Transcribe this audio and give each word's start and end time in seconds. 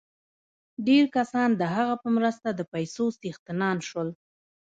ډېر 0.87 1.05
کسان 1.15 1.49
د 1.55 1.61
هغه 1.75 1.95
په 2.03 2.09
مرسته 2.17 2.47
د 2.53 2.61
پیسو 2.73 3.05
څښتنان 3.19 3.77
شول 3.87 4.09